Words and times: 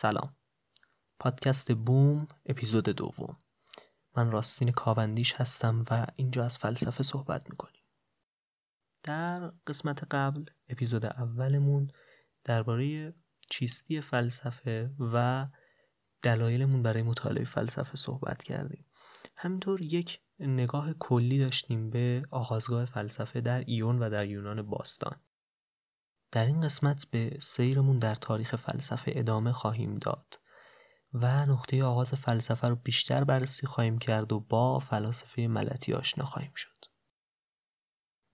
سلام. 0.00 0.36
پادکست 1.18 1.72
بوم 1.72 2.28
اپیزود 2.46 2.84
دوم. 2.84 3.36
من 4.16 4.30
راستین 4.30 4.70
کاوندیش 4.70 5.32
هستم 5.32 5.84
و 5.90 6.06
اینجا 6.16 6.44
از 6.44 6.58
فلسفه 6.58 7.02
صحبت 7.02 7.50
می‌کنیم. 7.50 7.82
در 9.02 9.52
قسمت 9.66 10.14
قبل 10.14 10.44
اپیزود 10.68 11.06
اولمون 11.06 11.90
درباره 12.44 13.14
چیستی 13.50 14.00
فلسفه 14.00 14.90
و 14.98 15.46
دلایلمون 16.22 16.82
برای 16.82 17.02
مطالعه 17.02 17.44
فلسفه 17.44 17.96
صحبت 17.96 18.42
کردیم. 18.42 18.86
همینطور 19.36 19.82
یک 19.82 20.20
نگاه 20.38 20.92
کلی 20.92 21.38
داشتیم 21.38 21.90
به 21.90 22.22
آغازگاه 22.30 22.84
فلسفه 22.84 23.40
در 23.40 23.60
ایون 23.60 23.98
و 23.98 24.10
در 24.10 24.26
یونان 24.26 24.62
باستان. 24.62 25.16
در 26.30 26.46
این 26.46 26.60
قسمت 26.60 27.06
به 27.10 27.36
سیرمون 27.40 27.98
در 27.98 28.14
تاریخ 28.14 28.56
فلسفه 28.56 29.12
ادامه 29.14 29.52
خواهیم 29.52 29.94
داد 29.94 30.40
و 31.12 31.46
نقطه 31.46 31.84
آغاز 31.84 32.14
فلسفه 32.14 32.68
رو 32.68 32.76
بیشتر 32.76 33.24
بررسی 33.24 33.66
خواهیم 33.66 33.98
کرد 33.98 34.32
و 34.32 34.40
با 34.40 34.78
فلاسفه 34.78 35.46
ملتی 35.46 35.94
آشنا 35.94 36.24
خواهیم 36.24 36.52
شد. 36.56 36.84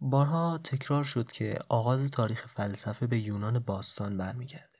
بارها 0.00 0.58
تکرار 0.58 1.04
شد 1.04 1.32
که 1.32 1.58
آغاز 1.68 2.10
تاریخ 2.10 2.46
فلسفه 2.46 3.06
به 3.06 3.18
یونان 3.18 3.58
باستان 3.58 4.16
برمیگرده. 4.16 4.78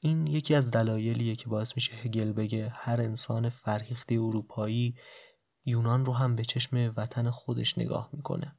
این 0.00 0.26
یکی 0.26 0.54
از 0.54 0.70
دلایلیه 0.70 1.36
که 1.36 1.48
باعث 1.48 1.72
میشه 1.76 1.92
هگل 1.94 2.32
بگه 2.32 2.68
هر 2.68 3.00
انسان 3.00 3.48
فرهیخته 3.48 4.14
اروپایی 4.14 4.96
یونان 5.64 6.04
رو 6.04 6.12
هم 6.12 6.36
به 6.36 6.44
چشم 6.44 6.92
وطن 6.96 7.30
خودش 7.30 7.78
نگاه 7.78 8.10
می‌کنه. 8.12 8.58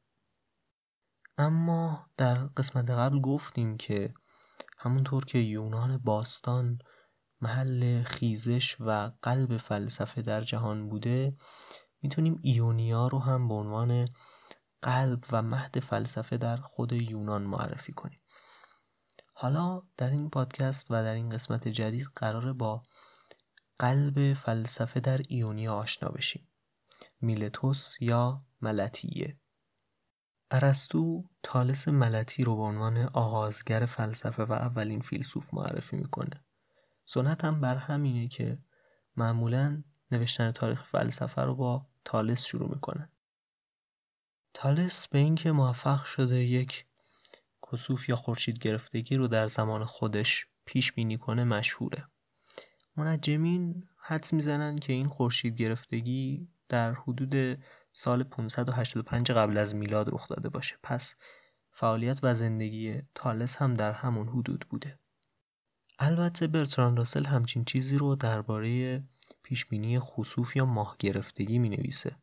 اما 1.38 2.10
در 2.18 2.36
قسمت 2.36 2.90
قبل 2.90 3.22
گفتیم 3.22 3.78
که 3.78 4.14
همونطور 4.78 5.26
که 5.26 5.38
یونان 5.38 5.98
باستان 5.98 6.80
محل 7.42 8.04
خیزش 8.04 8.76
و 8.80 9.12
قلب 9.22 9.58
فلسفه 9.58 10.22
در 10.22 10.42
جهان 10.42 10.90
بوده 10.90 11.38
می‌تونیم 12.02 12.40
ایونیا 12.44 13.08
رو 13.08 13.20
هم 13.20 13.48
به 13.48 13.54
عنوان 13.54 14.08
قلب 14.82 15.24
و 15.32 15.42
مهد 15.42 15.80
فلسفه 15.80 16.38
در 16.38 16.58
خود 16.58 16.92
یونان 16.92 17.42
معرفی 17.42 17.94
کنیم. 17.94 18.22
حالا 19.36 19.82
در 19.98 20.10
این 20.10 20.30
پادکست 20.30 20.92
و 20.92 21.04
در 21.04 21.14
این 21.14 21.30
قسمت 21.30 21.68
جدید 21.68 22.08
قراره 22.16 22.54
با 22.54 22.84
قلب 23.80 24.34
فلسفه 24.34 25.00
در 25.00 25.22
ایونیا 25.28 25.74
آشنا 25.74 26.10
بشیم. 26.10 26.48
میلتوس 27.22 27.96
یا 28.00 28.46
ملتیه. 28.62 29.41
ارسطو 30.54 31.24
تالس 31.44 31.88
ملتی 31.88 32.44
رو 32.44 32.56
به 32.56 32.62
عنوان 32.62 32.98
آغازگر 32.98 33.86
فلسفه 33.86 34.44
و 34.44 34.52
اولین 34.52 35.02
فیلسوف 35.02 35.54
معرفی 35.54 35.96
می‌کنه. 35.96 36.46
سنت 37.06 37.46
هم 37.46 37.62
بر 37.62 37.76
همینه 37.76 38.28
که 38.28 38.58
معمولا 39.18 39.84
نوشتن 40.12 40.52
تاریخ 40.52 40.84
فلسفه 40.84 41.42
رو 41.42 41.56
با 41.56 41.86
تالس 42.06 42.46
شروع 42.46 42.70
می‌کنه. 42.70 43.10
تالس 44.54 45.08
به 45.08 45.20
اینکه 45.20 45.52
موفق 45.52 46.04
شده 46.04 46.36
یک 46.36 46.86
کسوف 47.72 48.10
یا 48.10 48.16
خورشید 48.16 48.60
گرفتگی 48.60 49.16
رو 49.16 49.28
در 49.28 49.48
زمان 49.48 49.86
خودش 49.86 50.48
پیش 50.66 50.92
بینی 50.92 51.18
کنه 51.18 51.44
مشهوره. 51.44 52.08
منجمین 52.96 53.88
حدس 53.98 54.34
می‌زنن 54.34 54.76
که 54.76 54.94
این 54.94 55.08
خورشید 55.08 55.56
گرفتگی 55.56 56.48
در 56.70 56.94
حدود 56.94 57.64
سال 57.94 58.24
585 58.24 59.32
قبل 59.32 59.58
از 59.58 59.76
میلاد 59.76 60.10
رخ 60.10 60.28
داده 60.28 60.50
باشه. 60.50 60.78
پس 60.84 61.16
فعالیت 61.72 62.20
و 62.24 62.36
زندگی 62.36 63.02
تالس 63.16 63.56
هم 63.56 63.74
در 63.74 63.92
همون 63.92 64.28
حدود 64.28 64.66
بوده. 64.70 65.00
البته 66.00 66.48
برتران 66.48 66.98
راسل 66.98 67.26
همچین 67.26 67.66
چیزی 67.66 67.98
رو 67.98 68.16
درباره 68.16 69.04
پیشبینی 69.44 70.00
خسوف 70.00 70.56
یا 70.56 70.66
ماه 70.66 70.96
گرفتگی 71.00 71.58
می 71.58 71.70
نویسه 71.70 72.16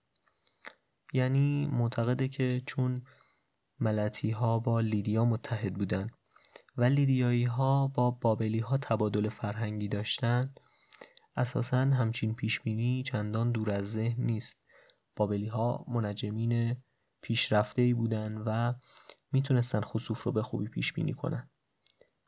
یعنی 1.13 1.67
معتقده 1.67 2.29
که 2.29 2.63
چون 2.67 3.03
ملتی 3.81 4.31
ها 4.31 4.59
با 4.59 4.81
لیدیا 4.81 5.25
متحد 5.25 5.75
بودن 5.75 6.11
و 6.77 6.85
لیدیایی 6.85 7.45
ها 7.45 7.87
با 7.87 8.11
بابلی 8.11 8.61
ها 8.61 8.79
تبادل 8.79 9.29
فرهنگی 9.29 9.89
داشتن 9.89 10.55
اساسا 11.37 11.79
همچین 11.79 12.35
پیشبینی 12.35 13.03
چندان 13.03 13.53
دور 13.53 13.71
از 13.71 13.93
ذهن 13.93 14.23
نیست. 14.23 14.59
بابلی 15.19 15.47
ها 15.47 15.85
منجمین 15.89 16.77
پیشرفته 17.23 17.83
ای 17.83 17.95
بودن 17.95 18.39
و 18.47 18.73
می‌تونستن 19.33 19.81
خسوف 19.81 20.23
رو 20.23 20.33
به 20.33 20.43
خوبی 20.43 20.69
پیش 20.69 20.93
بینی 20.93 21.13
کنن. 21.13 21.51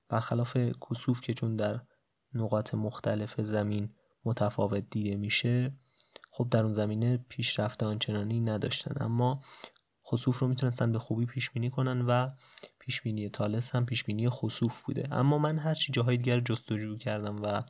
برخلاف 0.08 0.56
کسوف 0.56 1.20
که 1.20 1.34
چون 1.34 1.56
در 1.56 1.81
نقاط 2.34 2.75
مختلف 2.75 3.40
زمین 3.40 3.88
متفاوت 4.25 4.84
دیده 4.90 5.16
میشه 5.16 5.72
خب 6.31 6.48
در 6.50 6.62
اون 6.62 6.75
زمینه 6.75 7.16
پیشرفته 7.28 7.87
آنچنانی 7.87 8.40
نداشتن. 8.40 9.04
اما 9.04 9.40
خسوف 10.06 10.38
رو 10.38 10.48
می‌تونستن 10.48 10.93
به 10.93 10.98
خوبی 10.98 11.26
پیش 11.26 11.50
بینی 11.50 11.70
کنن 11.70 12.00
و 12.00 12.31
پیش 12.78 13.02
بینی 13.02 13.28
تالس 13.28 13.75
هم 13.75 13.86
پیش 13.86 14.04
بینی 14.04 14.28
خسوف 14.31 14.82
بوده. 14.82 15.08
اما 15.10 15.38
من 15.38 15.58
هرچی 15.58 15.93
جاهای 15.93 16.16
دیگر 16.16 16.40
جستجو 16.40 16.96
کردم 16.96 17.43
و 17.43 17.62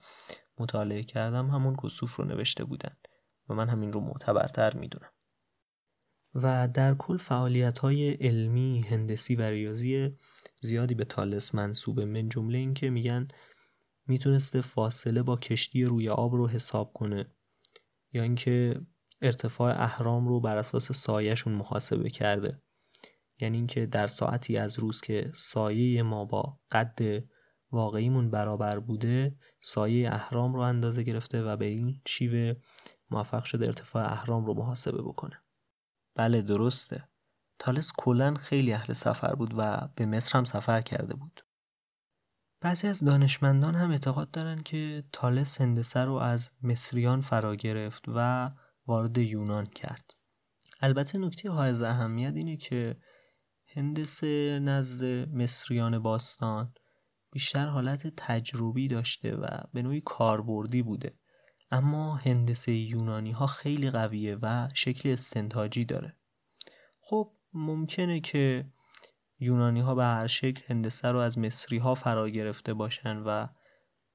مطالعه 0.58 1.02
کردم 1.02 1.50
همون 1.50 1.76
کسوف 1.76 2.16
رو 2.16 2.24
نوشته 2.24 2.64
بودن. 2.64 2.96
و 3.50 3.54
من 3.54 3.68
همین 3.68 3.92
رو 3.92 4.00
معتبرتر 4.00 4.76
می‌دونم. 4.76 5.10
و 6.34 6.68
در 6.68 6.94
کل 6.94 7.16
فعالیت 7.16 7.78
های 7.78 8.10
علمی، 8.10 8.80
هندسی 8.88 9.36
و 9.36 9.42
ریاضی 9.42 10.16
زیادی 10.60 10.94
به 10.94 11.04
تالس 11.04 11.54
منصوبه 11.54 12.04
من 12.04 12.28
جمله 12.28 12.58
این 12.58 12.74
که 12.74 12.90
میگن 12.90 13.28
می‌تونسته 14.06 14.60
فاصله 14.60 15.22
با 15.22 15.36
کشتی 15.36 15.84
روی 15.84 16.08
آب 16.08 16.34
رو 16.34 16.48
حساب 16.48 16.92
کنه 16.92 17.26
یا 18.12 18.22
اینکه 18.22 18.80
ارتفاع 19.22 19.82
اهرام 19.82 20.28
رو 20.28 20.40
بر 20.40 20.56
اساس 20.56 20.92
سایهشون 20.92 21.52
محاسبه 21.52 22.10
کرده. 22.10 22.62
یعنی 23.40 23.56
اینکه 23.56 23.86
در 23.86 24.06
ساعتی 24.06 24.56
از 24.56 24.78
روز 24.78 25.00
که 25.00 25.32
سایه 25.34 26.02
ما 26.02 26.24
با 26.24 26.58
قد 26.70 27.24
واقعیمون 27.72 28.30
برابر 28.30 28.78
بوده 28.78 29.36
سایه 29.60 30.14
اهرام 30.14 30.54
رو 30.54 30.60
اندازه 30.60 31.02
گرفته 31.02 31.42
و 31.42 31.56
به 31.56 31.64
این 31.64 32.00
شیوه 32.06 32.54
موفق 33.10 33.44
شده 33.44 33.66
ارتفاع 33.66 34.04
اهرام 34.04 34.46
رو 34.46 34.54
محاسبه 34.54 35.02
بکنه. 35.02 35.42
بله 36.14 36.42
درسته. 36.42 37.08
تالس 37.58 37.92
کلا 37.98 38.34
خیلی 38.34 38.72
اهل 38.72 38.92
سفر 38.92 39.34
بود 39.34 39.54
و 39.56 39.88
به 39.96 40.06
مصر 40.06 40.38
هم 40.38 40.44
سفر 40.44 40.80
کرده 40.80 41.14
بود. 41.14 41.44
بعضی 42.60 42.86
از 42.86 43.04
دانشمندان 43.04 43.74
هم 43.74 43.90
اعتقاد 43.90 44.30
دارن 44.30 44.60
که 44.60 45.04
تالس 45.12 45.60
هندسه 45.60 46.00
رو 46.00 46.14
از 46.14 46.50
مصریان 46.62 47.20
فرا 47.20 47.54
گرفت 47.54 48.04
و 48.08 48.50
وارد 48.86 49.18
یونان 49.18 49.66
کرد. 49.66 50.14
البته 50.80 51.18
نکته 51.18 51.50
های 51.50 51.84
اهمیت 51.84 52.32
اینه 52.36 52.56
که 52.56 52.96
هندسه 53.66 54.58
نزد 54.62 55.04
مصریان 55.28 55.98
باستان 55.98 56.74
بیشتر 57.32 57.66
حالت 57.66 58.06
تجربی 58.16 58.88
داشته 58.88 59.36
و 59.36 59.46
به 59.72 59.82
نوعی 59.82 60.00
کاربردی 60.00 60.82
بوده. 60.82 61.19
اما 61.70 62.16
هندسه 62.16 62.72
یونانی 62.72 63.30
ها 63.30 63.46
خیلی 63.46 63.90
قویه 63.90 64.38
و 64.42 64.68
شکل 64.74 65.08
استنتاجی 65.08 65.84
داره. 65.84 66.16
خب 67.00 67.32
ممکنه 67.52 68.20
که 68.20 68.70
یونانی 69.38 69.80
ها 69.80 69.94
به 69.94 70.04
هر 70.04 70.26
شکل 70.26 70.62
هندسه 70.66 71.08
رو 71.08 71.18
از 71.18 71.38
مصری 71.38 71.78
ها 71.78 71.94
فرا 71.94 72.28
گرفته 72.28 72.74
باشن 72.74 73.16
و 73.16 73.46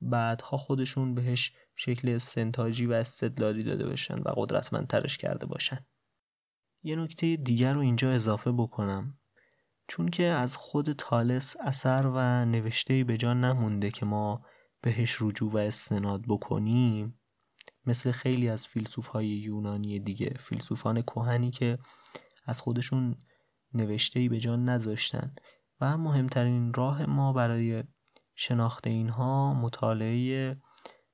بعدها 0.01 0.57
خودشون 0.57 1.15
بهش 1.15 1.53
شکل 1.75 2.09
استنتاجی 2.09 2.85
و 2.85 2.93
استدلالی 2.93 3.63
داده 3.63 3.87
باشن 3.87 4.19
و 4.19 4.33
قدرتمندترش 4.35 5.17
کرده 5.17 5.45
باشن. 5.45 5.85
یه 6.83 6.95
نکته 6.95 7.35
دیگر 7.35 7.73
رو 7.73 7.81
اینجا 7.81 8.11
اضافه 8.11 8.51
بکنم. 8.51 9.17
چون 9.87 10.09
که 10.09 10.23
از 10.23 10.55
خود 10.55 10.93
تالس 10.93 11.55
اثر 11.59 12.11
و 12.13 12.45
نوشته 12.45 13.03
به 13.03 13.17
جا 13.17 13.33
نمونده 13.33 13.91
که 13.91 14.05
ما 14.05 14.45
بهش 14.81 15.17
رجوع 15.21 15.51
و 15.51 15.57
استناد 15.57 16.21
بکنیم 16.27 17.19
مثل 17.87 18.11
خیلی 18.11 18.49
از 18.49 18.67
فیلسوف 18.67 19.07
های 19.07 19.27
یونانی 19.27 19.99
دیگه 19.99 20.33
فیلسوفان 20.39 21.01
کهنی 21.01 21.51
که 21.51 21.77
از 22.45 22.61
خودشون 22.61 23.15
نوشته 23.73 24.29
به 24.29 24.39
جا 24.39 24.55
نذاشتن. 24.55 25.35
و 25.81 25.97
مهمترین 25.97 26.73
راه 26.73 27.05
ما 27.05 27.33
برای 27.33 27.83
شناخت 28.35 28.87
اینها 28.87 29.53
مطالعه 29.53 30.57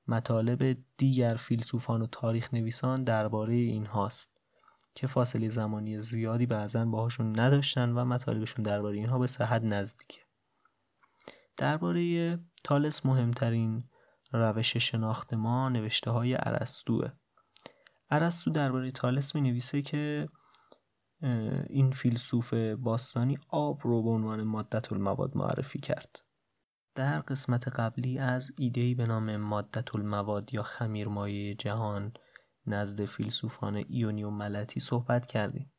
مطالب 0.08 0.76
دیگر 0.96 1.34
فیلسوفان 1.34 2.02
و 2.02 2.06
تاریخ 2.06 2.54
نویسان 2.54 3.04
درباره 3.04 3.54
اینهاست 3.54 4.30
که 4.94 5.06
فاصله 5.06 5.50
زمانی 5.50 6.00
زیادی 6.00 6.46
بعضا 6.46 6.84
باهاشون 6.84 7.40
نداشتن 7.40 7.90
و 7.90 8.04
مطالبشون 8.04 8.64
درباره 8.64 8.96
اینها 8.96 9.18
به 9.18 9.26
صحت 9.26 9.62
نزدیکه. 9.62 10.20
درباره 11.56 12.38
تالس 12.64 13.06
مهمترین 13.06 13.84
روش 14.32 14.76
شناخت 14.76 15.34
ما 15.34 15.68
نوشته 15.68 16.10
های 16.10 16.34
عرستوه 16.34 17.12
عرستو 18.10 18.50
درباره 18.50 18.90
تالس 18.90 19.34
می 19.34 19.40
نویسه 19.40 19.82
که 19.82 20.28
این 21.68 21.90
فیلسوف 21.90 22.54
باستانی 22.54 23.38
آب 23.48 23.80
رو 23.82 24.02
به 24.02 24.10
عنوان 24.10 24.42
مادت 24.42 24.92
المواد 24.92 25.36
معرفی 25.36 25.78
کرد. 25.78 26.18
در 26.94 27.18
قسمت 27.18 27.68
قبلی 27.68 28.18
از 28.18 28.50
ایدهی 28.58 28.94
به 28.94 29.06
نام 29.06 29.36
مادت 29.36 29.94
المواد 29.94 30.54
یا 30.54 30.62
خمیرمایه 30.62 31.54
جهان 31.54 32.12
نزد 32.66 33.04
فیلسوفان 33.04 33.76
ایونی 33.76 34.22
و 34.22 34.30
ملتی 34.30 34.80
صحبت 34.80 35.26
کردیم. 35.26 35.72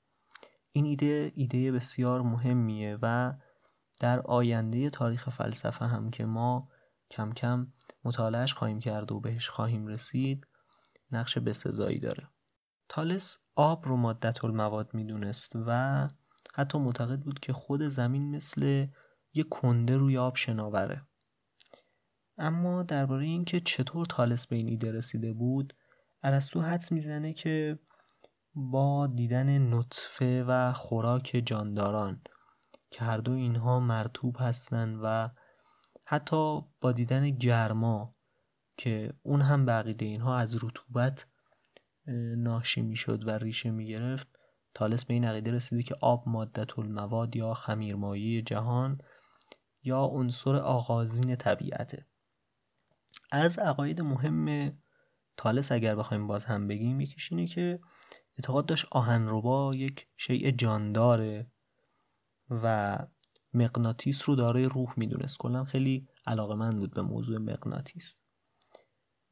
این 0.71 0.85
ایده 0.85 1.31
ایده 1.35 1.71
بسیار 1.71 2.21
مهمیه 2.21 2.97
و 3.01 3.33
در 3.99 4.19
آینده 4.19 4.89
تاریخ 4.89 5.29
فلسفه 5.29 5.85
هم 5.85 6.09
که 6.09 6.25
ما 6.25 6.69
کم 7.13 7.33
کم 7.33 7.67
مطالعهش 8.03 8.53
خواهیم 8.53 8.79
کرد 8.79 9.11
و 9.11 9.19
بهش 9.19 9.49
خواهیم 9.49 9.87
رسید 9.87 10.47
نقش 11.11 11.37
بسزایی 11.37 11.99
داره. 11.99 12.29
تالس 12.89 13.37
آب 13.55 13.87
رو 13.87 13.97
مادت 13.97 14.45
المواد 14.45 14.93
می‌دونست 14.93 15.51
و 15.55 16.07
حتی 16.53 16.77
معتقد 16.77 17.19
بود 17.19 17.39
که 17.39 17.53
خود 17.53 17.81
زمین 17.89 18.35
مثل 18.35 18.87
یه 19.33 19.43
کنده 19.43 19.97
روی 19.97 20.17
آب 20.17 20.35
شناوره. 20.35 21.07
اما 22.37 22.83
درباره 22.83 23.25
اینکه 23.25 23.59
چطور 23.59 24.05
تالس 24.05 24.47
به 24.47 24.55
این 24.55 24.67
ایده 24.67 24.91
رسیده 24.91 25.33
بود 25.33 25.75
ارسطو 26.23 26.61
حدس 26.61 26.91
می‌زنه 26.91 27.33
که 27.33 27.79
با 28.55 29.07
دیدن 29.07 29.73
نطفه 29.73 30.43
و 30.47 30.73
خوراک 30.73 31.41
جانداران 31.45 32.19
که 32.91 33.03
هر 33.03 33.17
دو 33.17 33.31
اینها 33.31 33.79
مرتوب 33.79 34.35
هستند 34.39 34.99
و 35.03 35.29
حتی 36.05 36.61
با 36.81 36.91
دیدن 36.91 37.29
گرما 37.29 38.15
که 38.77 39.13
اون 39.23 39.41
هم 39.41 39.65
بقیده 39.65 40.05
اینها 40.05 40.37
از 40.37 40.63
رطوبت 40.63 41.25
ناشی 42.37 42.81
می‌شد 42.81 43.27
و 43.27 43.31
ریشه 43.31 43.71
می‌گرفت 43.71 44.27
تالس 44.73 45.05
به 45.05 45.13
این 45.13 45.25
عقیده 45.25 45.51
رسیده 45.51 45.83
که 45.83 45.95
آب 46.01 46.23
مادت 46.29 46.79
المواد 46.79 47.35
یا 47.35 47.53
خمیرمایه 47.53 48.41
جهان 48.41 49.01
یا 49.83 50.03
عنصر 50.03 50.55
آغازین 50.55 51.35
طبیعته 51.35 52.07
از 53.31 53.59
عقاید 53.59 54.01
مهم 54.01 54.71
تالس 55.37 55.71
اگر 55.71 55.95
بخوایم 55.95 56.27
باز 56.27 56.45
هم 56.45 56.67
بگیم 56.67 57.01
یکیش 57.01 57.31
اینه 57.31 57.47
که 57.47 57.79
اعتقاد 58.37 58.65
داشت 58.65 58.85
آهنربا 58.91 59.75
یک 59.75 60.07
شیء 60.17 60.51
جانداره 60.51 61.51
و 62.49 62.97
مغناطیس 63.53 64.29
رو 64.29 64.35
دارای 64.35 64.65
روح 64.65 64.93
می‌دونست. 64.97 65.37
کلا 65.37 65.63
خیلی 65.63 66.03
علاقه 66.27 66.55
من 66.55 66.79
بود 66.79 66.93
به 66.93 67.01
موضوع 67.01 67.37
مغناطیس 67.37 68.19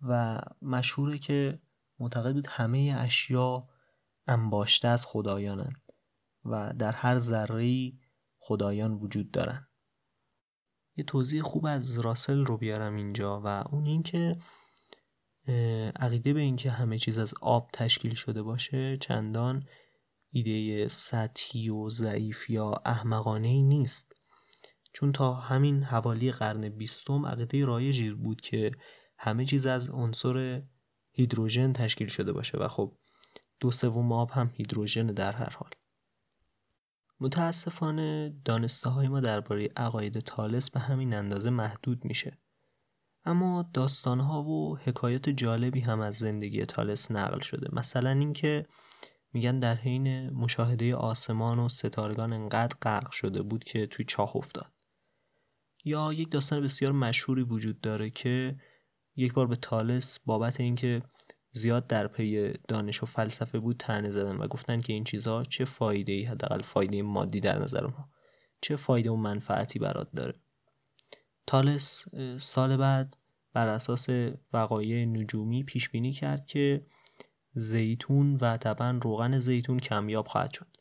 و 0.02 0.42
مشهوره 0.62 1.18
که 1.18 1.60
معتقد 2.00 2.34
بود 2.34 2.48
همه 2.48 2.96
اشیا 2.98 3.68
انباشته 4.28 4.88
از 4.88 5.06
خدایانند 5.06 5.82
و 6.46 6.74
در 6.80 6.92
هر 6.92 7.18
ذره 7.18 7.92
خدایان 8.40 8.94
وجود 8.94 9.32
دارن. 9.32 9.68
یه 10.96 11.04
توضیح 11.04 11.42
خوب 11.42 11.66
از 11.66 12.00
راسل 12.00 12.46
رو 12.46 12.58
بیارم 12.58 12.96
اینجا 12.96 13.42
و 13.42 13.48
اون 13.48 13.86
اینکه 13.86 14.38
عقیده 15.96 16.34
به 16.34 16.40
اینکه 16.40 16.72
همه 16.72 16.98
چیز 16.98 17.18
از 17.18 17.34
آب 17.42 17.70
تشکیل 17.74 18.13
شده 18.13 18.44
باشه 18.44 18.98
چندان 18.98 19.66
ایده 20.32 20.88
سطحی 20.88 21.70
و 21.70 21.90
ضعیف 21.90 22.50
یا 22.50 22.74
احمقانه 22.86 23.48
ای 23.48 23.62
نیست. 23.62 24.16
چون 24.94 25.12
تا 25.12 25.34
همین 25.34 25.84
حوالی 25.84 26.32
قرن 26.32 26.70
بیستم 26.70 27.26
عقیده 27.26 27.66
رایجی 27.66 28.12
بود 28.12 28.42
که 28.42 28.72
همه 29.18 29.46
چیز 29.46 29.66
از 29.66 29.90
عنصر 29.90 30.62
هیدروژن 31.12 31.74
تشکیل 31.74 32.08
شده 32.08 32.34
باشه 32.34 32.58
و 32.58 32.68
خب 32.68 32.98
دو 33.60 33.72
سوم 33.72 34.12
آب 34.12 34.32
هم 34.32 34.52
هیدروژن 34.56 35.08
در 35.08 35.32
هر 35.32 35.50
حال. 35.50 35.70
متاسفانه 37.20 38.36
دانسته 38.46 38.90
های 38.90 39.08
ما 39.08 39.20
درباره 39.20 39.70
عقاید 39.78 40.20
تالس 40.20 40.70
به 40.70 40.80
همین 40.80 41.14
اندازه 41.14 41.50
محدود 41.50 42.06
میشه. 42.06 42.38
اما 43.26 43.70
داستانها 43.74 44.44
و 44.44 44.78
حکایت 44.78 45.30
جالبی 45.30 45.80
هم 45.80 46.00
از 46.00 46.16
زندگی 46.16 46.66
تالس 46.66 47.12
نقل 47.12 47.40
شده. 47.40 47.70
مثلا 47.74 48.10
اینکه 48.10 48.66
میگن 49.34 49.60
در 49.60 49.76
حین 49.76 50.30
مشاهده 50.30 50.96
آسمان 50.96 51.60
و 51.60 51.70
ستارگان 51.70 52.34
انقدر 52.34 52.78
غرق 52.82 53.12
شده 53.12 53.42
بود 53.42 53.64
که 53.64 53.88
توی 53.88 54.06
چاه 54.06 54.36
افتاد. 54.36 54.72
یا 55.86 56.14
یک 56.14 56.32
داستان 56.32 56.62
بسیار 56.62 56.92
مشهوری 56.92 57.44
وجود 57.44 57.82
داره 57.82 58.10
که 58.10 58.56
یک 59.16 59.34
بار 59.34 59.48
به 59.48 59.56
تالس 59.56 60.20
بابت 60.26 60.60
اینکه 60.60 61.02
زیاد 61.52 61.88
در 61.88 62.08
پی 62.08 62.54
دانش 62.68 63.04
و 63.04 63.06
فلسفه 63.06 63.60
بود 63.60 63.78
تنه 63.78 64.12
زدن 64.12 64.36
و 64.36 64.48
گفتن 64.48 64.82
که 64.82 64.94
این 64.94 65.04
چیزها 65.04 65.44
چه 65.44 65.66
فایده 65.66 66.14
ای 66.14 66.24
حداقل 66.24 66.62
فایده 66.62 67.02
مادی 67.02 67.40
در 67.40 67.60
نظر 67.60 67.84
اونها 67.84 68.10
چه 68.62 68.76
فایده 68.76 69.10
و 69.10 69.16
منفعتی 69.16 69.80
برات 69.80 70.12
داره. 70.16 70.34
تالس 71.48 72.06
سال 72.38 72.78
بعد 72.78 73.18
بر 73.54 73.68
اساس 73.68 74.08
وقایع 74.54 75.06
نجومی 75.06 75.64
پیش 75.64 75.90
بینی 75.90 76.12
کرد 76.12 76.46
که 76.46 76.86
زیتون 77.53 78.36
و 78.36 78.58
طبعا 78.58 79.00
روغن 79.01 79.39
زیتون 79.39 79.79
کمیاب 79.79 80.27
خواهد 80.27 80.53
شد 80.53 80.77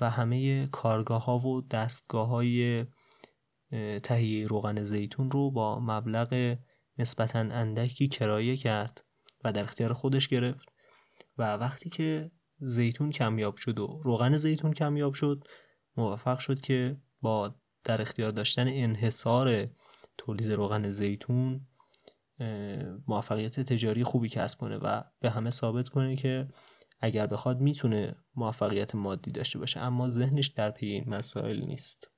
و 0.00 0.10
همه 0.10 0.66
کارگاه 0.66 1.24
ها 1.24 1.38
و 1.38 1.60
دستگاه 1.60 2.28
های 2.28 2.86
تهیه 4.02 4.46
روغن 4.46 4.84
زیتون 4.84 5.30
رو 5.30 5.50
با 5.50 5.80
مبلغ 5.80 6.56
نسبتا 6.98 7.38
اندکی 7.38 8.08
کرایه 8.08 8.56
کرد 8.56 9.04
و 9.44 9.52
در 9.52 9.64
اختیار 9.64 9.92
خودش 9.92 10.28
گرفت 10.28 10.68
و 11.38 11.56
وقتی 11.56 11.90
که 11.90 12.30
زیتون 12.60 13.10
کمیاب 13.10 13.56
شد 13.56 13.78
و 13.78 14.00
روغن 14.04 14.38
زیتون 14.38 14.72
کمیاب 14.72 15.14
شد 15.14 15.44
موفق 15.96 16.38
شد 16.38 16.60
که 16.60 16.96
با 17.20 17.54
در 17.84 18.02
اختیار 18.02 18.30
داشتن 18.30 18.68
انحصار 18.68 19.68
تولید 20.18 20.52
روغن 20.52 20.90
زیتون 20.90 21.66
موفقیت 23.08 23.60
تجاری 23.60 24.04
خوبی 24.04 24.28
کسب 24.28 24.58
کنه 24.58 24.76
و 24.76 25.02
به 25.20 25.30
همه 25.30 25.50
ثابت 25.50 25.88
کنه 25.88 26.16
که 26.16 26.48
اگر 27.00 27.26
بخواد 27.26 27.60
می‌تونه 27.60 28.14
موفقیت 28.36 28.94
مادی 28.94 29.30
داشته 29.30 29.58
باشه 29.58 29.80
اما 29.80 30.10
ذهنش 30.10 30.46
در 30.46 30.70
پی 30.70 30.86
این 30.86 31.04
مسائل 31.08 31.64
نیست. 31.66 32.10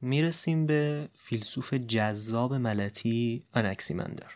می‌رسیم 0.00 0.66
به 0.66 1.08
فیلسوف 1.14 1.74
جذاب 1.74 2.54
ملتی 2.54 3.44
آنکسیمندر 3.54 4.30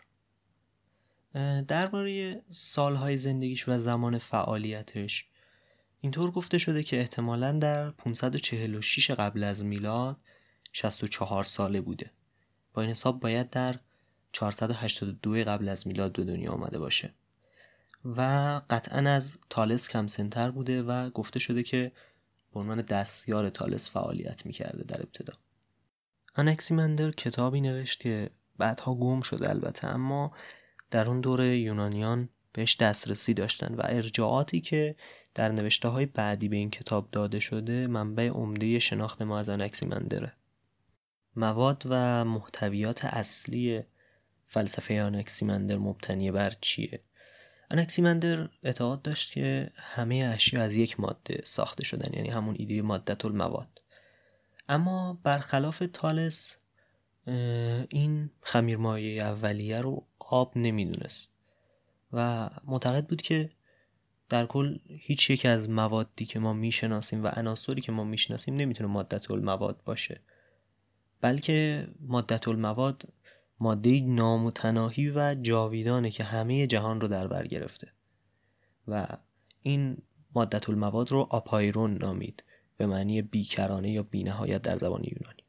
درباره 1.67 2.41
سالهای 2.49 3.17
زندگیش 3.17 3.69
و 3.69 3.79
زمان 3.79 4.17
فعالیتش 4.17 5.25
اینطور 6.01 6.31
گفته 6.31 6.57
شده 6.57 6.83
که 6.83 6.99
احتمالا 6.99 7.51
در 7.51 7.91
546 7.91 9.11
قبل 9.11 9.43
از 9.43 9.63
میلاد 9.63 10.17
64 10.77 11.43
ساله 11.43 11.81
بوده. 11.81 12.11
با 12.73 12.81
این 12.81 12.91
حساب 12.91 13.19
باید 13.19 13.49
در 13.49 13.75
482 14.31 15.43
قبل 15.43 15.69
از 15.69 15.87
میلاد 15.87 16.13
به 16.13 16.23
دنیا 16.23 16.51
آمده 16.51 16.79
باشه. 16.79 17.13
و 18.05 18.21
قطعا 18.69 19.11
از 19.11 19.37
تالس 19.49 19.89
کم 19.89 20.07
سنتر 20.07 20.51
بوده 20.51 20.83
و 20.83 21.09
گفته 21.09 21.39
شده 21.39 21.63
که 21.63 21.91
به 22.53 22.59
عنوان 22.59 22.77
دستیار 22.77 23.49
تالس 23.49 23.89
فعالیت 23.89 24.45
می‌کرده 24.45 24.83
در 24.83 25.01
ابتدا. 25.01 25.33
انکسیمندر 26.35 27.11
کتابی 27.11 27.61
نوشت 27.61 27.99
که 27.99 28.29
بعدها 28.57 28.95
گم 28.95 29.21
شده 29.21 29.49
البته 29.49 29.87
اما 29.87 30.31
در 30.91 31.09
اون 31.09 31.21
دوره 31.21 31.57
یونانیان 31.57 32.29
بهش 32.53 32.75
دسترسی 32.75 33.33
داشتن 33.33 33.75
و 33.75 33.81
ارجاعاتی 33.85 34.61
که 34.61 34.95
در 35.35 35.51
نوشته 35.51 35.87
های 35.87 36.05
بعدی 36.05 36.49
به 36.49 36.55
این 36.55 36.69
کتاب 36.69 37.11
داده 37.11 37.39
شده 37.39 37.87
منبع 37.87 38.27
عمده 38.29 38.79
شناخت 38.79 39.21
ما 39.21 39.39
از 39.39 39.49
انکسیمندره 39.49 40.33
مواد 41.35 41.83
و 41.85 42.25
محتویات 42.25 43.05
اصلی 43.05 43.83
فلسفه 44.47 45.03
آنکسیمندر 45.03 45.77
مبتنی 45.77 46.31
بر 46.31 46.53
چیه؟ 46.61 47.01
انکسیمندر 47.71 48.49
اعتقاد 48.63 49.01
داشت 49.01 49.31
که 49.31 49.69
همه 49.75 50.31
اشیا 50.33 50.61
از 50.63 50.75
یک 50.75 50.99
ماده 50.99 51.41
ساخته 51.45 51.83
شدن 51.83 52.13
یعنی 52.13 52.29
همون 52.29 52.55
ایده 52.59 52.81
مادت 52.81 53.25
المواد 53.25 53.81
اما 54.69 55.19
برخلاف 55.23 55.83
تالس 55.93 56.55
این 57.89 58.29
خمیرمایه 58.41 59.23
اولیه 59.23 59.81
رو 59.81 60.05
آب 60.19 60.57
نمی‌دونست 60.57 61.31
و 62.13 62.49
معتقد 62.65 63.07
بود 63.07 63.21
که 63.21 63.49
در 64.29 64.45
کل 64.45 64.77
هیچ 64.87 65.29
یک 65.29 65.45
از 65.45 65.69
موادی 65.69 66.25
که 66.25 66.39
ما 66.39 66.53
می‌شناسیم 66.53 67.23
و 67.23 67.27
عناصری 67.27 67.81
که 67.81 67.91
ما 67.91 68.03
می‌شناسیم 68.03 68.55
نمی‌تونه 68.55 68.89
مادت 68.89 69.31
المواد 69.31 69.83
باشه. 69.85 70.21
بلکه 71.25 71.87
مادت 71.99 72.47
المواد 72.47 73.03
ماده 73.59 73.99
نامتناهی 73.99 75.09
و 75.09 75.35
جاویدانه 75.35 76.09
که 76.09 76.23
همه 76.23 76.67
جهان 76.67 77.01
رو 77.01 77.07
در 77.07 77.27
بر 77.27 77.47
گرفته 77.47 77.87
و 78.87 79.07
این 79.61 79.97
مادت 80.35 80.69
المواد 80.69 81.11
رو 81.11 81.27
آپایرون 81.29 81.93
نامید 81.93 82.43
به 82.77 82.85
معنی 82.85 83.21
بیکرانه 83.21 83.91
یا 83.91 84.03
بینهایت 84.03 84.61
در 84.61 84.77
زبان 84.77 85.03
یونانی. 85.03 85.43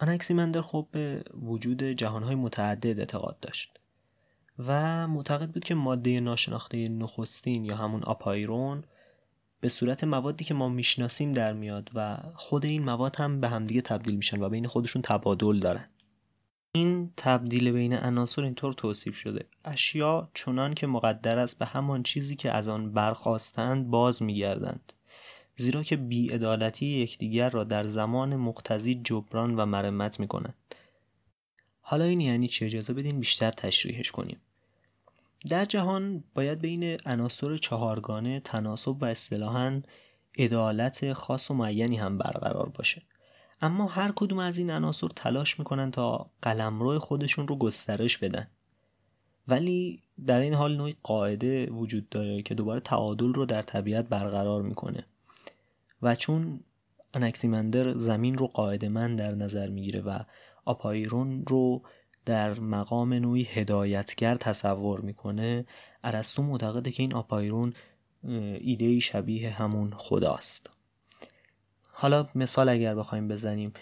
آنکسیمندر 0.00 0.60
خب 0.60 0.88
به 0.92 1.24
وجود 1.42 1.82
جهانهای 1.82 2.34
متعدد 2.34 2.98
اعتقاد 2.98 3.40
داشت 3.40 3.80
و 4.58 5.06
معتقد 5.08 5.50
بود 5.50 5.64
که 5.64 5.74
ماده 5.74 6.20
ناشناخته 6.20 6.88
نخستین 6.88 7.64
یا 7.64 7.76
همون 7.76 8.02
آپایرون 8.02 8.84
به 9.60 9.68
صورت 9.68 10.04
موادی 10.04 10.44
که 10.44 10.54
ما 10.54 10.68
می‌شناسیم 10.68 11.32
در 11.32 11.52
میاد 11.52 11.90
و 11.94 12.18
خود 12.34 12.64
این 12.64 12.84
مواد 12.84 13.16
هم 13.16 13.40
به 13.40 13.48
همدیگه 13.48 13.80
تبدیل 13.80 14.16
میشن 14.16 14.42
و 14.42 14.48
بین 14.48 14.66
خودشون 14.66 15.02
تبادل 15.02 15.58
دارن. 15.58 15.88
این 16.72 17.12
تبدیل 17.16 17.72
بین 17.72 17.92
عناصر 17.92 18.42
اینطور 18.42 18.72
توصیف 18.72 19.16
شده. 19.16 19.46
اشیا 19.64 20.30
چنان 20.34 20.74
که 20.74 20.86
مقدر 20.86 21.38
است 21.38 21.58
به 21.58 21.66
همان 21.66 22.02
چیزی 22.02 22.36
که 22.36 22.52
از 22.52 22.68
آن 22.68 22.92
برخواستند 22.92 23.90
باز 23.90 24.22
میگردند 24.22 24.92
زیرا 25.56 25.82
که 25.82 25.96
بیعدالتی 25.96 26.86
یکدیگر 26.86 27.50
را 27.50 27.64
در 27.64 27.84
زمان 27.84 28.36
مقتضی 28.36 28.94
جبران 28.94 29.56
و 29.56 29.66
مرمت 29.66 30.20
می‌کنند. 30.20 30.54
حالا 31.80 32.04
این 32.04 32.20
یعنی 32.20 32.48
چه؟ 32.48 32.66
اجازه 32.66 32.92
بدین 32.92 33.20
بیشتر 33.20 33.50
تشریحش 33.50 34.10
کنیم. 34.10 34.40
در 35.46 35.64
جهان 35.64 36.24
باید 36.34 36.58
بین 36.58 36.96
عناصر 37.06 37.56
چهارگانه 37.56 38.40
تناسب 38.40 39.02
و 39.02 39.04
اصطلاحا 39.04 39.80
عدالت 40.38 41.12
خاص 41.12 41.50
و 41.50 41.54
معینی 41.54 41.96
هم 41.96 42.18
برقرار 42.18 42.68
باشه. 42.68 43.02
اما 43.60 43.86
هر 43.86 44.12
کدوم 44.16 44.38
از 44.38 44.58
این 44.58 44.70
عناصر 44.70 45.08
تلاش 45.08 45.58
می‌کنن 45.58 45.90
تا 45.90 46.30
قلمرو 46.42 46.98
خودشون 46.98 47.48
رو 47.48 47.56
گسترش 47.56 48.18
بدن. 48.18 48.46
ولی 49.48 50.02
در 50.26 50.40
این 50.40 50.54
حال 50.54 50.76
نوعی 50.76 50.96
قاعده 51.02 51.70
وجود 51.70 52.08
داره 52.08 52.42
که 52.42 52.54
دوباره 52.54 52.80
تعادل 52.80 53.34
رو 53.34 53.46
در 53.46 53.62
طبیعت 53.62 54.08
برقرار 54.08 54.62
می‌کنه. 54.62 55.06
و 56.02 56.14
چون 56.14 56.60
انکسیمندر 57.14 57.94
زمین 57.94 58.38
رو 58.38 58.46
قاعده 58.46 58.88
من 58.88 59.16
در 59.16 59.34
نظر 59.34 59.68
می‌گیره 59.68 60.00
و 60.00 60.18
آپایرون 60.64 61.44
رو 61.46 61.82
در 62.28 62.60
مقام 62.60 63.12
نوعی 63.12 63.42
هدایتگر 63.42 64.34
تصور 64.34 65.00
می‌کنه 65.00 65.66
ارسطو 66.04 66.42
معتقده 66.42 66.90
که 66.90 67.02
این 67.02 67.14
آپایرون 67.14 67.74
ایده 68.60 69.00
شبیه 69.00 69.50
همون 69.50 69.92
خداست. 69.96 70.70
حالا 71.92 72.28
مثال 72.34 72.68
اگر 72.68 72.94
بخوایم 72.94 73.28
بزنیم 73.28 73.72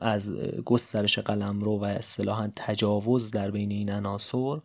از 0.00 0.30
گسترش 0.64 1.18
قلمرو 1.18 1.80
و 1.80 1.84
اصطلاحا 1.84 2.52
تجاوز 2.56 3.30
در 3.30 3.50
بین 3.50 3.70
این 3.70 3.90
عناصر 3.90 4.60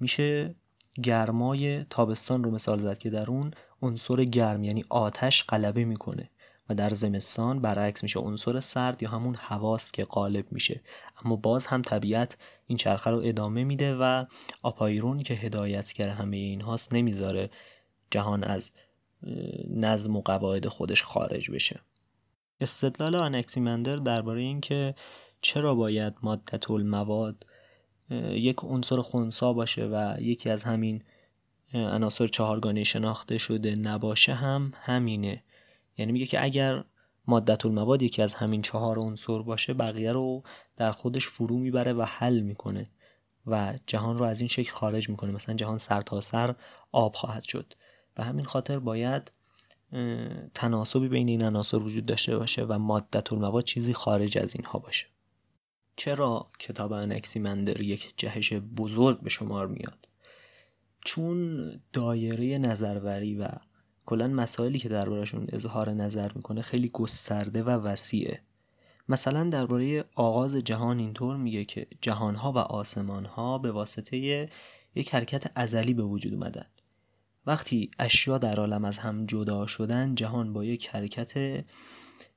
میشه 0.00 0.54
گرمای 1.02 1.84
تابستان 1.84 2.44
رو 2.44 2.50
مثال 2.50 2.82
زد 2.82 2.98
که 2.98 3.10
در 3.10 3.30
اون 3.30 3.50
عنصر 3.82 4.24
گرم 4.24 4.64
یعنی 4.64 4.84
آتش 4.88 5.44
غلبه 5.44 5.84
می‌کنه. 5.84 6.30
و 6.68 6.74
در 6.74 6.90
زمستان 6.90 7.60
برعکس 7.60 8.02
میشه 8.02 8.18
عنصر 8.18 8.60
سرد 8.60 9.02
یا 9.02 9.10
همون 9.10 9.34
هواست 9.38 9.92
که 9.92 10.04
غالب 10.04 10.52
میشه. 10.52 10.80
اما 11.24 11.36
باز 11.36 11.66
هم 11.66 11.82
طبیعت 11.82 12.36
این 12.66 12.78
چرخه 12.78 13.10
رو 13.10 13.20
ادامه 13.24 13.64
میده 13.64 13.96
و 13.96 14.24
آپایرون 14.62 15.22
که 15.22 15.34
هدایتگر 15.34 16.08
همه 16.08 16.36
این 16.36 16.60
هاست 16.60 16.92
نمی‌ذاره 16.92 17.50
جهان 18.10 18.44
از 18.44 18.70
نظم 19.70 20.16
و 20.16 20.22
قواعد 20.22 20.68
خودش 20.68 21.02
خارج 21.02 21.50
بشه. 21.50 21.80
استدلال 22.60 23.14
آنکسیمندر 23.14 23.96
درباره 23.96 24.40
اینکه 24.40 24.94
چرا 25.40 25.74
باید 25.74 26.14
مادت 26.22 26.70
المواد 26.70 27.46
یک 28.30 28.56
عنصر 28.62 28.96
خونسا 28.96 29.52
باشه 29.52 29.84
و 29.84 30.16
یکی 30.20 30.50
از 30.50 30.64
همین 30.64 31.02
عناصر 31.74 32.26
چهارگانه 32.26 32.84
شناخته 32.84 33.38
شده 33.38 33.76
نباشه 33.76 34.34
هم 34.34 34.72
همینه. 34.76 35.42
یعنی 35.98 36.12
میگه 36.12 36.26
که 36.26 36.44
اگر 36.44 36.84
مادت 37.26 37.66
المواد 37.66 38.02
یکی 38.02 38.22
از 38.22 38.34
همین 38.34 38.62
چهار 38.62 38.98
عنصر 38.98 39.42
باشه 39.42 39.74
بقیه 39.74 40.12
رو 40.12 40.42
در 40.76 40.92
خودش 40.92 41.26
فرو 41.26 41.58
می‌بره 41.58 41.92
و 41.92 42.02
حل 42.02 42.40
می‌کنه 42.40 42.84
و 43.46 43.78
جهان 43.86 44.18
رو 44.18 44.24
از 44.24 44.40
این 44.40 44.48
شکل 44.48 44.72
خارج 44.72 45.08
می‌کنه. 45.08 45.32
مثلا 45.32 45.54
جهان 45.54 45.78
سر 45.78 46.00
تا 46.00 46.20
سر 46.20 46.54
آب 46.92 47.14
خواهد 47.14 47.44
شد. 47.44 47.74
و 48.16 48.24
همین 48.24 48.44
خاطر 48.44 48.78
باید 48.78 49.32
تناسبی 50.54 51.08
بین 51.08 51.28
این 51.28 51.42
عناصر 51.42 51.76
وجود 51.76 52.06
داشته 52.06 52.38
باشه 52.38 52.64
و 52.64 52.78
مادت 52.78 53.32
المواد 53.32 53.64
چیزی 53.64 53.94
خارج 53.94 54.38
از 54.38 54.54
اینها 54.54 54.78
باشه. 54.78 55.06
چرا 55.96 56.48
کتاب 56.58 56.92
انکسیمندر 56.92 57.80
یک 57.80 58.14
جهش 58.16 58.52
بزرگ 58.52 59.20
به 59.20 59.30
شمار 59.30 59.66
میاد؟ 59.66 60.08
چون 61.04 61.70
دایره 61.92 62.58
نظروری 62.58 63.36
و 63.36 63.48
کلا 64.08 64.28
مسائلی 64.28 64.78
که 64.78 64.88
دربارهشون 64.88 65.46
اظهار 65.52 65.90
نظر 65.90 66.32
می‌کنه 66.34 66.62
خیلی 66.62 66.88
گسترده 66.88 67.62
و 67.62 67.70
وسیعه. 67.70 68.40
مثلا 69.08 69.44
درباره 69.44 70.04
آغاز 70.14 70.56
جهان 70.56 70.98
اینطور 70.98 71.36
میگه 71.36 71.64
که 71.64 71.86
جهانها 72.00 72.52
و 72.52 72.58
آسمانها 72.58 73.58
به 73.58 73.72
واسطه 73.72 74.48
یک 74.94 75.14
حرکت 75.14 75.52
ازلی 75.54 75.94
به 75.94 76.02
وجود 76.02 76.34
اومدن. 76.34 76.64
وقتی 77.46 77.90
اشیا 77.98 78.38
در 78.38 78.60
عالم 78.60 78.84
از 78.84 78.98
هم 78.98 79.26
جدا 79.26 79.66
شدن 79.66 80.14
جهان 80.14 80.52
با 80.52 80.64
یک 80.64 80.88
حرکت 80.88 81.64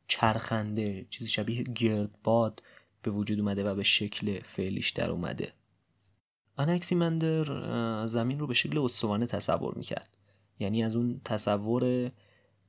چرخنده 0.08 1.06
چیزی 1.10 1.30
شبیه 1.30 1.63
گردباد 1.63 2.63
به 3.01 3.12
وجود 3.12 3.40
اومده 3.40 3.63
و 3.63 3.75
به 3.75 3.84
شکل 3.84 4.40
فعلیش 4.40 4.90
در 4.90 5.10
اومده. 5.10 5.54
آنکسیمندر 6.58 8.08
زمین 8.08 8.40
رو 8.40 8.48
به 8.48 8.54
شکل 8.54 8.78
استوانه 8.78 9.25
تصور 9.25 9.74
می‌کرد. 9.75 10.18
یعنی 10.62 10.84
از 10.84 10.96
اون 10.96 11.22
تصور 11.25 12.12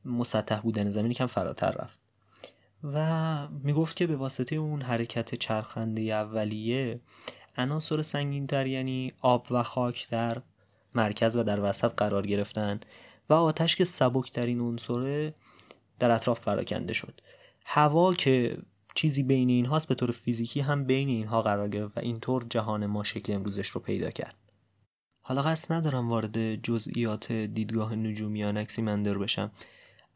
مسطح 0.05 0.61
بودن 0.61 0.91
زمین 0.91 1.13
کم 1.13 1.27
فراتر 1.27 1.71
رفت. 1.71 2.01
و 2.85 3.49
می‌گفت 3.49 3.97
که 3.97 4.07
به 4.07 4.17
واسطه 4.17 4.57
اون 4.57 4.83
حرکت 4.83 5.35
چرخنده 5.35 6.03
اولیه 6.03 7.01
عناصر 7.57 8.03
سنگینتر 8.03 8.67
یعنی 8.67 9.13
آب 9.21 9.47
و 9.51 9.63
خاک 9.63 10.09
در 10.11 10.43
مرکز 10.95 11.37
و 11.37 11.43
در 11.43 11.61
وسط 11.61 11.93
قرار 11.95 12.27
گرفتن 12.27 12.81
و 13.29 13.35
آتش 13.35 13.77
که 13.77 13.85
سبکترین 13.85 14.61
عنصره 14.61 15.35
در 15.99 16.11
اطراف 16.11 16.41
پراکنده 16.41 16.93
شد. 16.93 17.21
هوا 17.65 18.15
که 18.15 18.59
چیزی 18.95 19.23
بین 19.23 19.49
اینهاست 19.49 19.89
به 19.89 19.95
طور 19.95 20.11
فیزیکی 20.11 20.61
هم 20.61 20.85
بین 20.85 21.09
اینها 21.09 21.43
قرار 21.43 21.69
گرفت 21.69 21.99
و 21.99 22.01
اینطور 22.01 22.47
جهان 22.51 22.87
ما 22.87 23.05
شکل 23.05 23.33
امروزش 23.33 23.69
رو 23.69 23.81
پیدا 23.81 24.11
کرد. 24.11 24.35
حالا 25.23 25.43
قصد 25.43 25.73
ندارم 25.73 26.09
وارد 26.09 26.55
جزئیات 26.55 27.33
دیدگاه 27.33 27.95
نجومی 27.95 28.45
انکسیمندر 28.45 29.19
بشم 29.19 29.51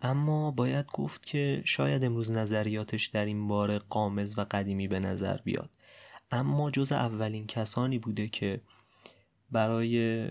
اما 0.02 0.50
باید 0.50 0.86
گفت 0.86 1.26
که 1.26 1.62
شاید 1.64 2.04
امروز 2.04 2.30
نظریاتش 2.30 3.06
در 3.06 3.25
این 3.25 3.48
باره 3.48 3.78
قامز 3.78 4.38
و 4.38 4.46
قدیمی 4.50 4.88
به 4.88 5.00
نظر 5.00 5.36
بیاد. 5.36 5.70
اما 6.30 6.70
جز 6.70 6.92
اولین 6.92 7.46
کسانی 7.46 7.98
بوده 7.98 8.28
که 8.28 8.60
برای 9.50 10.26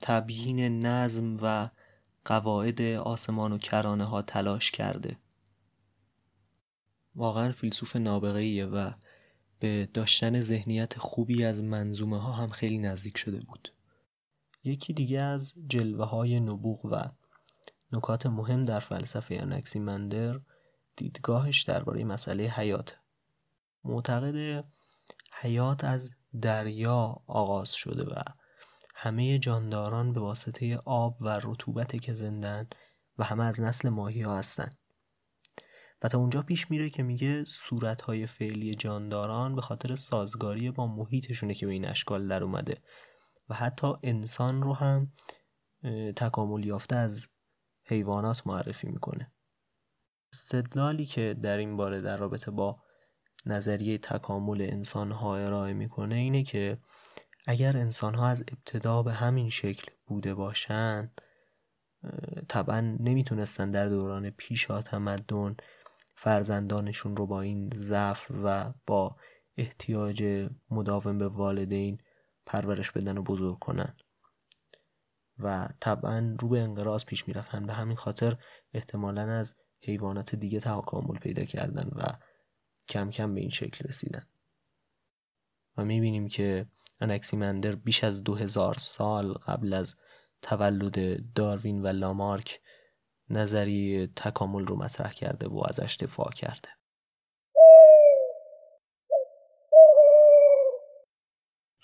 تبیین 0.00 0.86
نظم 0.86 1.38
و 1.42 1.68
قواعد 2.24 2.82
آسمان 2.82 3.52
و 3.52 3.58
کرانه 3.58 4.04
ها 4.04 4.22
تلاش 4.22 4.70
کرده. 4.70 5.16
واقعا 7.14 7.52
فیلسوف 7.52 7.96
نابغه‌ایه 7.96 8.66
و 8.66 8.92
به 9.58 9.88
داشتن 9.94 10.40
ذهنیت 10.40 10.98
خوبی 10.98 11.44
از 11.44 11.62
منظومه 11.62 12.20
ها 12.20 12.32
هم 12.32 12.48
خیلی 12.48 12.78
نزدیک 12.78 13.18
شده 13.18 13.40
بود. 13.40 13.72
یکی 14.64 14.92
دیگه 14.92 15.20
از 15.20 15.54
جلوه 15.66 16.04
های 16.04 16.40
نبوغ 16.40 16.84
و 16.84 17.02
نکات 17.92 18.26
مهم 18.26 18.64
در 18.64 18.80
فلسفه 18.80 19.34
انکسیمندر 19.34 20.40
دیدگاهش 20.96 21.62
درباره 21.62 22.04
مسئله 22.04 22.44
حیات. 22.44 22.96
معتقد 23.84 24.64
حیات 25.32 25.84
از 25.84 26.10
دریا 26.42 27.22
آغاز 27.26 27.72
شده 27.72 28.04
و 28.04 28.22
همه 28.94 29.38
جانداران 29.38 30.12
به 30.12 30.20
واسطه 30.20 30.76
آب 30.84 31.16
و 31.20 31.40
رطوبت 31.42 32.02
که 32.02 32.14
زندن 32.14 32.66
و 33.18 33.24
همه 33.24 33.44
از 33.44 33.60
نسل 33.60 33.88
ماهی 33.88 34.22
ها 34.22 34.38
هستن 34.38 34.70
و 36.02 36.08
تا 36.08 36.18
اونجا 36.18 36.42
پیش 36.42 36.70
میره 36.70 36.90
که 36.90 37.02
میگه 37.02 37.44
صورتهای 37.44 38.26
فعلی 38.26 38.74
جانداران 38.74 39.54
به 39.54 39.62
خاطر 39.62 39.94
سازگاری 39.96 40.70
با 40.70 40.86
محیطشونه 40.86 41.54
که 41.54 41.66
به 41.66 41.72
این 41.72 41.88
اشکال 41.88 42.28
در 42.28 42.42
اومده. 42.42 42.78
و 43.48 43.54
حتی 43.54 43.92
انسان 44.02 44.62
رو 44.62 44.74
هم 44.74 45.12
تکامل 46.16 46.64
یافته 46.64 46.96
از 46.96 47.28
حیوانات 47.84 48.46
معرفی 48.46 48.88
می‌کنه. 48.88 49.32
استدلالی 50.32 51.06
که 51.06 51.36
در 51.42 51.56
این 51.56 51.76
باره 51.76 52.00
در 52.00 52.16
رابطه 52.16 52.50
با 52.50 52.82
نظریه 53.46 53.98
تکامل 53.98 54.62
انسان 54.62 55.12
ها 55.12 55.36
ارائه 55.36 55.72
می‌کنه 55.72 56.14
اینه 56.14 56.42
که 56.42 56.78
اگر 57.46 57.76
انسان 57.76 58.14
ها 58.14 58.28
از 58.28 58.44
ابتدا 58.48 59.02
به 59.02 59.12
همین 59.12 59.48
شکل 59.48 59.92
بوده 60.06 60.34
باشن 60.34 61.12
طبعا 62.48 62.80
نمی‌تونستن 62.80 63.70
در 63.70 63.88
دوران 63.88 64.30
پیشا 64.30 64.82
تمدن 64.82 65.56
فرزندانشون 66.14 67.16
رو 67.16 67.26
با 67.26 67.40
این 67.40 67.70
ضعف 67.74 68.30
و 68.44 68.72
با 68.86 69.16
احتیاج 69.56 70.48
مداوم 70.70 71.18
به 71.18 71.28
والدین 71.28 71.98
پرورش 72.52 72.90
بدن 72.90 73.18
و 73.18 73.22
بزرگ 73.22 73.58
کنن. 73.58 73.96
و 75.38 75.68
طبعا 75.80 76.36
رو 76.40 76.48
به 76.48 76.60
انقراض 76.60 77.04
پیش 77.04 77.28
می‌رفتن. 77.28 77.66
به 77.66 77.72
همین 77.72 77.96
خاطر 77.96 78.36
احتمالا 78.74 79.22
از 79.22 79.54
حیوانات 79.80 80.34
دیگه 80.34 80.60
تکامل 80.60 81.18
پیدا 81.18 81.44
کردن 81.44 81.88
و 81.88 82.02
کم 82.88 83.10
کم 83.10 83.34
به 83.34 83.40
این 83.40 83.50
شکل 83.50 83.88
رسیدن. 83.88 84.26
و 85.76 85.84
می‌بینیم 85.84 86.28
که 86.28 86.66
انکسیمندر 87.00 87.74
بیش 87.74 88.04
از 88.04 88.24
دو 88.24 88.34
هزار 88.34 88.74
سال 88.78 89.32
قبل 89.32 89.72
از 89.72 89.96
تولد 90.42 90.98
داروین 91.34 91.82
و 91.82 91.86
لامارک 91.86 92.60
نظریه 93.30 94.06
تکامل 94.06 94.66
رو 94.66 94.76
مطرح 94.76 95.12
کرده 95.12 95.48
و 95.48 95.62
ازش 95.68 95.96
دفاع 96.00 96.30
کرده. 96.30 96.68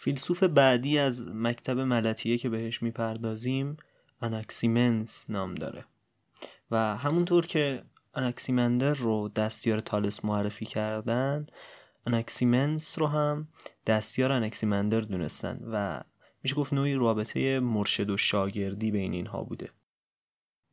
فیلسوف 0.00 0.42
بعدی 0.42 0.98
از 0.98 1.28
مکتب 1.28 1.80
ملطیه 1.80 2.38
که 2.38 2.48
بهش 2.48 2.82
می‌پردازیم 2.82 3.76
انکسیمنس 4.20 5.30
نام 5.30 5.54
داره. 5.54 5.84
و 6.70 6.96
همونطور 6.96 7.46
که 7.46 7.82
انکسیمندر 8.14 8.94
رو 8.94 9.28
دستیار 9.28 9.80
تالس 9.80 10.24
معرفی 10.24 10.66
کردن 10.66 11.46
انکسیمنس 12.06 12.98
رو 12.98 13.06
هم 13.06 13.48
دستیار 13.86 14.32
انکسیمندر 14.32 15.00
دونستن 15.00 15.60
و 15.72 16.00
میشه 16.42 16.54
گفت 16.54 16.72
نوعی 16.72 16.94
رابطه 16.94 17.60
مرشد 17.60 18.10
و 18.10 18.16
شاگردی 18.16 18.90
بین 18.90 19.12
اینها 19.12 19.42
بوده. 19.42 19.70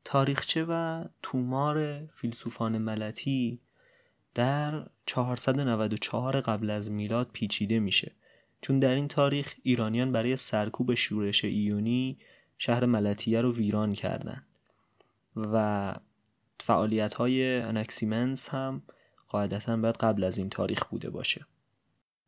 تاریخچه 0.03 0.65
و 0.69 1.03
تومار 1.21 2.05
فیلسوفان 2.07 2.77
ملتی 2.77 3.59
در 4.33 4.87
494 5.05 6.41
قبل 6.41 6.69
از 6.69 6.91
میلاد 6.91 7.29
پیچیده 7.33 7.79
میشه. 7.79 8.15
چون 8.61 8.79
در 8.79 8.95
این 8.95 9.07
تاریخ 9.07 9.55
ایرانیان 9.63 10.11
برای 10.11 10.35
سرکوب 10.35 10.93
شورش 10.93 11.45
ایونی 11.45 12.17
شهر 12.57 12.85
ملتیه 12.85 13.41
رو 13.41 13.53
ویران 13.53 13.93
کردند 13.93 14.45
و 15.35 15.95
فعالیت 16.59 17.13
های 17.13 17.61
انکسیمنس 17.61 18.49
هم 18.49 18.83
قاعدتا 19.27 19.77
باید 19.77 19.95
قبل 19.95 20.23
از 20.23 20.37
این 20.37 20.49
تاریخ 20.49 20.85
بوده 20.85 21.09
باشه. 21.09 21.45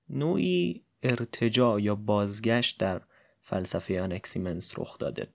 نوعی 0.09 0.83
ارتجاع 1.03 1.81
یا 1.81 1.95
بازگشت 1.95 2.79
در 2.79 3.01
فلسفه 3.41 3.93
انکسیمنس 3.93 4.79
رخ 4.79 4.97
داده. 4.97 5.27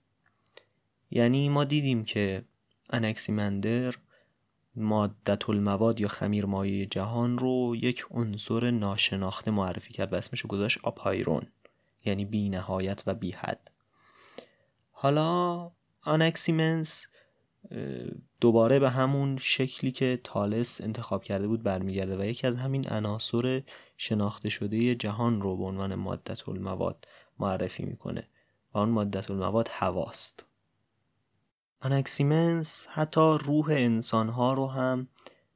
یعنی 1.11 1.49
ما 1.49 1.63
دیدیم 1.63 2.03
که 2.03 2.45
انکسیمندر 2.89 3.95
مادت 4.75 5.49
المواد 5.49 5.99
یا 5.99 6.07
خمیر 6.07 6.45
مایه 6.45 6.85
جهان 6.85 7.37
رو 7.37 7.75
یک 7.75 8.05
عنصر 8.11 8.71
ناشناخته 8.71 9.51
معرفی 9.51 9.93
کرد 9.93 10.13
و 10.13 10.15
اسمش 10.15 10.45
گذاشت 10.45 10.79
آپایرون 10.83 11.41
یعنی 12.05 12.25
بی 12.25 12.49
نهایت 12.49 13.03
و 13.07 13.13
بی 13.13 13.31
حد 13.31 13.71
حالا 14.91 15.71
آنکسیمنس 16.03 17.07
دوباره 18.41 18.79
به 18.79 18.89
همون 18.89 19.37
شکلی 19.37 19.91
که 19.91 20.19
تالس 20.23 20.81
انتخاب 20.81 21.23
کرده 21.23 21.47
بود 21.47 21.63
برمیگرده 21.63 22.17
و 22.17 22.25
یکی 22.25 22.47
از 22.47 22.55
همین 22.55 22.89
عناصر 22.89 23.63
شناخته 23.97 24.49
شده 24.49 24.95
جهان 24.95 25.41
رو 25.41 25.57
به 25.57 25.63
عنوان 25.63 25.95
مادت 25.95 26.49
المواد 26.49 27.07
معرفی 27.39 27.83
می‌کنه 27.83 28.27
و 28.73 28.77
اون 28.77 28.89
مادت 28.89 29.31
المواد 29.31 29.69
هواست. 29.71 30.45
آنکسیمنس 31.85 32.87
حتی 32.89 33.37
روح 33.43 33.65
انسانها 33.69 34.53
رو 34.53 34.67
هم 34.67 35.07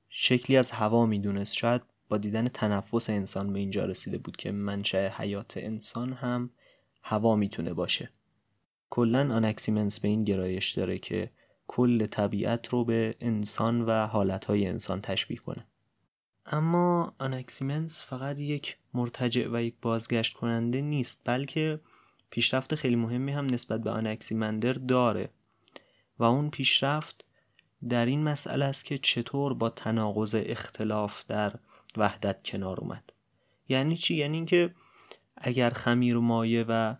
شکلی 0.10 0.58
از 0.58 0.72
هوا 0.72 1.06
می‌دونست. 1.06 1.54
شاید 1.54 1.82
با 2.10 2.18
دیدن 2.18 2.48
تنفس 2.48 3.10
انسان 3.10 3.54
به 3.54 3.60
اینجا 3.60 3.86
رسیده 3.86 4.18
بود 4.18 4.38
که 4.38 4.52
منشأ 4.52 5.10
حیات 5.10 5.58
انسان 5.58 6.14
هم 6.14 6.50
هوا 7.04 7.36
می‌تونه 7.36 7.74
باشه. 7.74 8.10
کلا 8.90 9.36
آنکسیمنس 9.36 10.00
به 10.00 10.08
این 10.08 10.24
گرایش 10.24 10.72
داره 10.72 11.00
که 11.00 11.32
کل 11.68 12.06
طبیعت 12.06 12.68
رو 12.68 12.86
به 12.86 13.16
انسان 13.22 13.82
و 13.82 14.08
حالتهای 14.08 14.68
انسان 14.68 15.02
تشبیه 15.02 15.38
کنه. 15.38 15.68
اما 16.46 17.16
آنکسیمنس 17.20 18.06
فقط 18.06 18.40
یک 18.40 18.78
مرتجع 18.94 19.48
و 19.52 19.62
یک 19.62 19.76
بازگشت 19.82 20.34
کننده 20.34 20.82
نیست 20.82 21.22
بلکه 21.26 21.80
پیشرفت 22.30 22.76
خیلی 22.76 22.96
مهمی 22.96 23.32
هم 23.32 23.46
نسبت 23.46 23.82
به 23.82 23.90
آنکسیمندر 23.90 24.74
داره. 24.74 25.30
و 26.20 26.24
اون 26.24 26.50
پیشرفت 26.50 27.26
در 27.90 28.06
این 28.06 28.24
مسئله 28.24 28.66
است 28.66 28.86
که 28.86 28.98
چطور 28.98 29.54
با 29.54 29.70
تناقض 29.70 30.36
اختلاف 30.38 31.26
در 31.26 31.60
وحدت 31.98 32.44
کنار 32.44 32.80
اومد. 32.80 33.14
یعنی 33.70 33.98
چی؟ 33.98 34.16
یعنی 34.16 34.38
اینکه 34.38 34.74
اگر 35.38 35.70
خمیر 35.70 36.18
و 36.18 36.22
مایه 36.22 36.66
و 36.68 36.96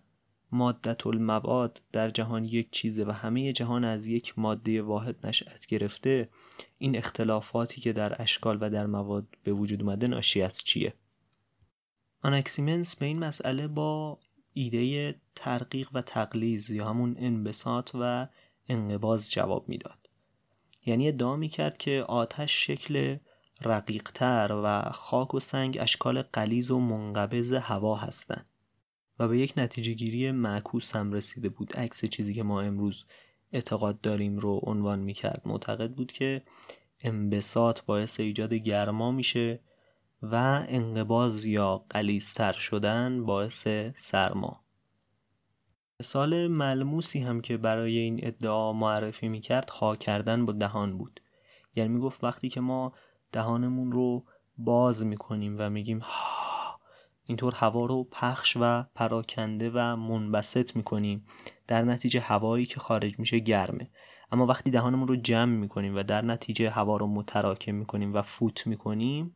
مادت 0.52 1.06
المواد 1.06 1.82
در 1.92 2.10
جهان 2.10 2.44
یک 2.44 2.70
چیزه 2.70 3.04
و 3.04 3.10
همه 3.10 3.52
جهان 3.52 3.84
از 3.84 4.06
یک 4.06 4.38
ماده 4.38 4.82
واحد 4.82 5.26
نشأت 5.26 5.66
گرفته 5.66 6.28
این 6.78 6.96
اختلافاتی 6.96 7.80
که 7.80 7.92
در 7.92 8.22
اشکال 8.22 8.58
و 8.60 8.70
در 8.70 8.86
مواد 8.86 9.26
به 9.44 9.52
وجود 9.52 9.82
اومده 9.82 10.06
ناشی 10.06 10.42
از 10.42 10.58
چیه؟ 10.58 10.94
آنکسیمنس 12.22 12.96
به 12.96 13.06
این 13.06 13.18
مسئله 13.18 13.68
با 13.68 14.18
ایده 14.54 15.14
ترقیق 15.34 15.88
و 15.92 16.02
تقلیز 16.02 16.70
یا 16.70 16.88
همون 16.88 17.16
انبساط 17.18 17.90
و 17.94 18.28
انقباز 18.68 19.30
جواب 19.30 19.68
می‌داد. 19.68 19.98
یعنی 20.86 21.08
ادعا 21.08 21.36
می‌کرد 21.36 21.76
که 21.76 22.04
آتش 22.08 22.66
شکل 22.66 23.16
رقیقتر 23.62 24.60
و 24.64 24.82
خاک 24.92 25.34
و 25.34 25.40
سنگ 25.40 25.76
اشکال 25.80 26.22
قلیز 26.22 26.70
و 26.70 26.78
منقبض 26.78 27.52
هوا 27.52 27.96
هستند 27.96 28.46
و 29.18 29.28
به 29.28 29.38
یک 29.38 29.52
نتیجه 29.56 29.92
گیری 29.92 30.32
معکوس 30.32 30.96
هم 30.96 31.12
رسیده 31.12 31.48
بود. 31.48 31.76
عکس 31.76 32.04
چیزی 32.04 32.34
که 32.34 32.42
ما 32.42 32.60
امروز 32.60 33.04
اعتقاد 33.52 34.00
داریم 34.00 34.38
رو 34.38 34.60
عنوان 34.62 34.98
می‌کرد. 34.98 35.42
معتقد 35.44 35.90
بود 35.90 36.12
که 36.12 36.42
انبساط 37.00 37.80
باعث 37.82 38.20
ایجاد 38.20 38.54
گرما 38.54 39.12
میشه 39.12 39.60
و 40.22 40.64
انقباز 40.68 41.44
یا 41.44 41.84
قلیزتر 41.90 42.52
شدن 42.52 43.24
باعث 43.26 43.68
سرما. 43.94 44.64
مثال 46.00 46.46
ملموسی 46.46 47.20
هم 47.20 47.40
که 47.40 47.56
برای 47.56 47.98
این 47.98 48.20
ادعا 48.22 48.72
معرفی 48.72 49.28
می‌کرد 49.28 49.70
ها 49.70 49.96
کردن 49.96 50.46
با 50.46 50.52
دهان 50.52 50.98
بود. 50.98 51.20
یعنی 51.76 51.94
می‌گفت 51.94 52.24
وقتی 52.24 52.48
که 52.48 52.60
ما 52.60 52.92
دهانمون 53.32 53.92
رو 53.92 54.24
باز 54.58 55.04
می‌کنیم 55.04 55.56
و 55.58 55.70
میگیم 55.70 55.98
ها 55.98 56.80
اینطور 57.24 57.54
هوا 57.54 57.86
رو 57.86 58.04
پخش 58.04 58.56
و 58.60 58.84
پراکنده 58.94 59.70
و 59.74 59.96
منبسط 59.96 60.76
می‌کنیم 60.76 61.24
در 61.66 61.82
نتیجه 61.82 62.20
هوایی 62.20 62.66
که 62.66 62.80
خارج 62.80 63.18
میشه 63.18 63.38
گرمه. 63.38 63.90
اما 64.32 64.46
وقتی 64.46 64.70
دهانمون 64.70 65.08
رو 65.08 65.16
جمع 65.16 65.52
می‌کنیم 65.52 65.96
و 65.96 66.02
در 66.02 66.22
نتیجه 66.22 66.70
هوا 66.70 66.96
رو 66.96 67.06
متراکم 67.06 67.74
می‌کنیم 67.74 68.14
و 68.14 68.22
فوت 68.22 68.66
می‌کنیم 68.66 69.34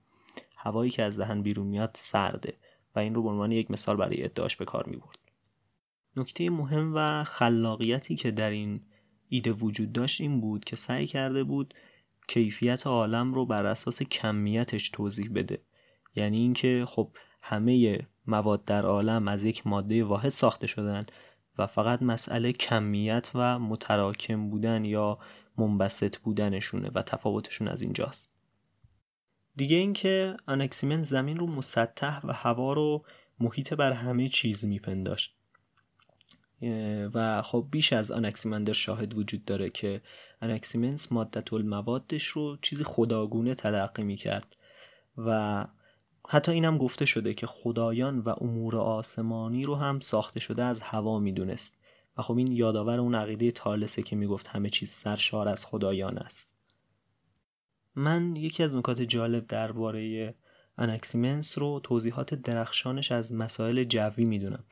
هوایی 0.56 0.90
که 0.90 1.02
از 1.02 1.18
دهن 1.18 1.42
بیرون 1.42 1.66
میاد 1.66 1.90
سرده 1.94 2.56
و 2.94 2.98
این 2.98 3.14
رو 3.14 3.22
به 3.22 3.28
عنوان 3.28 3.52
یک 3.52 3.70
مثال 3.70 3.96
برای 3.96 4.24
ادعاش 4.24 4.56
به 4.56 4.64
کار 4.64 4.86
می‌برد. 4.86 5.21
نکته 6.16 6.50
مهم 6.50 6.92
و 6.94 7.24
خلاقیتی 7.24 8.14
که 8.14 8.30
در 8.30 8.50
این 8.50 8.80
ایده 9.28 9.52
وجود 9.52 9.92
داشت 9.92 10.20
این 10.20 10.40
بود 10.40 10.64
که 10.64 10.76
سعی 10.76 11.06
کرده 11.06 11.44
بود 11.44 11.74
کیفیت 12.28 12.86
عالم 12.86 13.34
رو 13.34 13.46
بر 13.46 13.66
اساس 13.66 14.02
کمیتش 14.02 14.88
توضیح 14.88 15.30
بده. 15.34 15.62
یعنی 16.14 16.38
اینکه 16.38 16.84
خب 16.88 17.16
همه 17.42 17.98
مواد 18.26 18.64
در 18.64 18.84
عالم 18.84 19.28
از 19.28 19.44
یک 19.44 19.66
ماده 19.66 20.04
واحد 20.04 20.28
ساخته 20.28 20.66
شدن 20.66 21.06
و 21.58 21.66
فقط 21.66 22.02
مسئله 22.02 22.52
کمیت 22.52 23.30
و 23.34 23.58
متراکم 23.58 24.50
بودن 24.50 24.84
یا 24.84 25.18
منبسط 25.58 26.18
بودنشونه 26.18 26.90
و 26.94 27.02
تفاوتشون 27.02 27.68
از 27.68 27.82
اینجاست. 27.82 28.30
دیگه 29.56 29.76
اینکه 29.76 30.36
آنکسیمن 30.46 31.02
زمین 31.02 31.36
رو 31.36 31.46
مسطح 31.46 32.20
و 32.26 32.32
هوا 32.32 32.72
رو 32.72 33.04
محیط 33.40 33.74
بر 33.74 33.92
همه 33.92 34.28
چیز 34.28 34.64
میپنداشت. 34.64 35.41
و 37.14 37.42
خب 37.42 37.68
بیش 37.70 37.92
از 37.92 38.10
آنکسیمندر 38.10 38.72
شاهد 38.72 39.14
وجود 39.18 39.44
داره 39.44 39.70
که 39.70 40.00
انکسیمنس 40.40 41.12
مادت 41.12 41.52
الموادش 41.52 42.24
رو 42.26 42.56
چیزی 42.62 42.84
خداگونه 42.84 43.54
تلقی 43.54 44.02
می‌کرد 44.02 44.56
و 45.16 45.66
حتی 46.28 46.52
اینم 46.52 46.78
گفته 46.78 47.06
شده 47.06 47.34
که 47.34 47.46
خدایان 47.46 48.18
و 48.18 48.34
امور 48.40 48.76
آسمانی 48.76 49.64
رو 49.64 49.74
هم 49.74 50.00
ساخته 50.00 50.40
شده 50.40 50.64
از 50.64 50.82
هوا 50.82 51.18
می‌دونست. 51.18 51.72
و 52.18 52.22
خب 52.22 52.36
این 52.36 52.52
یادآور 52.52 52.98
اون 52.98 53.14
عقیده 53.14 53.50
تالسه 53.50 54.02
که 54.02 54.16
می‌گفت 54.16 54.48
همه 54.48 54.70
چیز 54.70 54.90
سرشار 54.90 55.48
از 55.48 55.64
خدایان 55.66 56.18
است. 56.18 56.48
من 57.94 58.36
یکی 58.36 58.62
از 58.62 58.76
نکات 58.76 59.00
جالب 59.00 59.46
درباره 59.46 60.34
انکسیمنس 60.78 61.58
رو 61.58 61.80
توضیحات 61.84 62.34
درخشانش 62.34 63.12
از 63.12 63.32
مسائل 63.32 63.84
جوی 63.84 64.24
می‌دونم. 64.24 64.64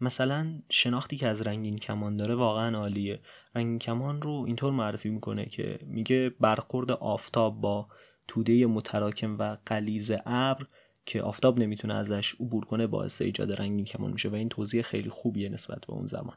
مثلا 0.00 0.62
شناختی 0.70 1.16
که 1.16 1.26
از 1.26 1.42
رنگین 1.42 1.78
کمان 1.78 2.16
داره 2.16 2.34
واقعا 2.34 2.78
عالیه. 2.78 3.20
رنگین 3.54 3.78
کمان 3.78 4.22
رو 4.22 4.44
اینطور 4.46 4.72
معرفی 4.72 5.08
می‌کنه 5.08 5.46
که 5.46 5.78
میگه 5.82 6.30
برخورد 6.40 6.92
آفتاب 6.92 7.60
با 7.60 7.88
توده 8.28 8.66
متراکم 8.66 9.38
و 9.38 9.56
قلیز 9.66 10.12
ابر 10.26 10.66
که 11.06 11.22
آفتاب 11.22 11.58
نمی‌تونه 11.58 11.94
ازش 11.94 12.34
عبور 12.34 12.64
کنه 12.64 12.86
باعث 12.86 13.22
ایجاد 13.22 13.52
رنگین 13.52 13.84
کمان 13.84 14.12
میشه 14.12 14.28
و 14.28 14.34
این 14.34 14.48
توضیح 14.48 14.82
خیلی 14.82 15.10
خوبیه 15.10 15.48
نسبت 15.48 15.86
به 15.86 15.92
اون 15.92 16.06
زمان. 16.06 16.36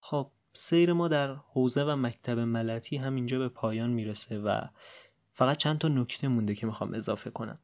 خب 0.00 0.30
سیر 0.52 0.92
ما 0.92 1.08
در 1.08 1.34
حوزه 1.34 1.84
و 1.84 1.96
مکتب 1.96 2.38
ملتی 2.38 2.96
هم 2.96 3.14
اینجا 3.14 3.38
به 3.38 3.48
پایان 3.48 3.90
می‌رسه 3.90 4.38
و 4.38 4.60
فقط 5.30 5.56
چند 5.56 5.78
تا 5.78 5.88
نکته 5.88 6.28
مونده 6.28 6.54
که 6.54 6.66
می‌خوام 6.66 6.94
اضافه 6.94 7.30
کنم. 7.30 7.58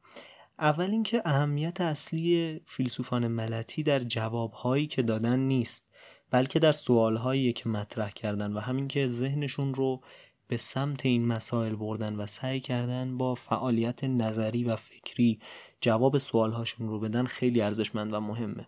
اول 0.59 0.91
اینکه 0.91 1.21
اهمیت 1.25 1.81
اصلی 1.81 2.61
فیلسوفان 2.65 3.27
ملتی 3.27 3.83
در 3.83 3.99
جوابهایی 3.99 4.87
که 4.87 5.01
دادن 5.01 5.39
نیست 5.39 5.87
بلکه 6.31 6.59
در 6.59 6.71
سوالهایی 6.71 7.53
که 7.53 7.69
مطرح 7.69 8.09
کردن 8.09 8.53
و 8.53 8.59
همین 8.59 8.87
که 8.87 9.07
ذهنشون 9.07 9.73
رو 9.73 10.01
به 10.47 10.57
سمت 10.57 11.05
این 11.05 11.27
مسائل 11.27 11.75
بردن 11.75 12.15
و 12.15 12.25
سعی 12.25 12.59
کردن 12.59 13.17
با 13.17 13.35
فعالیت 13.35 14.03
نظری 14.03 14.63
و 14.63 14.75
فکری 14.75 15.39
جواب 15.81 16.17
سوالهاشون 16.17 16.87
رو 16.87 16.99
بدن 16.99 17.25
خیلی 17.25 17.61
ارزشمند 17.61 18.13
و 18.13 18.19
مهمه. 18.19 18.67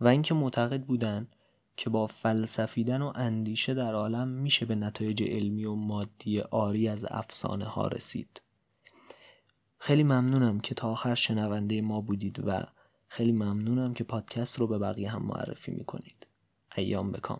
و 0.00 0.08
اینکه 0.08 0.34
معتقد 0.34 0.82
بودن 0.82 1.28
که 1.76 1.90
با 1.90 2.06
فلسفیدن 2.06 3.02
و 3.02 3.12
اندیشه 3.14 3.74
در 3.74 3.94
عالم 3.94 4.28
میشه 4.28 4.66
به 4.66 4.74
نتایج 4.74 5.22
علمی 5.22 5.64
و 5.64 5.74
مادی 5.74 6.40
آری 6.40 6.88
از 6.88 7.04
افسانه 7.10 7.64
ها 7.64 7.88
رسید. 7.88 8.42
خیلی 9.81 10.03
ممنونم 10.03 10.59
که 10.59 10.75
تا 10.75 10.89
آخر 10.89 11.15
شنونده 11.15 11.81
ما 11.81 12.01
بودید 12.01 12.47
و 12.47 12.63
خیلی 13.07 13.31
ممنونم 13.31 13.93
که 13.93 14.03
پادکست 14.03 14.59
رو 14.59 14.67
به 14.67 14.79
بقیه 14.79 15.09
هم 15.09 15.23
معرفی 15.23 15.71
میکنید 15.71 16.27
ایام 16.75 17.11
بکام 17.11 17.39